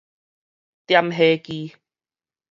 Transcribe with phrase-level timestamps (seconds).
[0.87, 1.75] 點火機